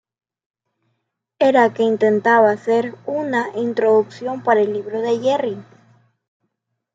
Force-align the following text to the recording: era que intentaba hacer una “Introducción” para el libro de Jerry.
era 1.37 1.75
que 1.75 1.83
intentaba 1.83 2.49
hacer 2.49 2.95
una 3.05 3.49
“Introducción” 3.55 4.41
para 4.41 4.61
el 4.61 4.73
libro 4.73 4.99
de 4.99 5.19
Jerry. 5.19 5.63